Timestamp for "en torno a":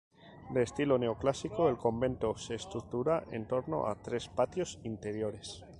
3.29-3.93